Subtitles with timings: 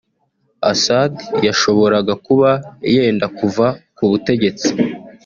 [0.71, 1.13] Assad
[1.47, 2.49] yashoboraga kuba
[2.93, 3.65] yenda kuva
[3.95, 4.69] ku butegetsi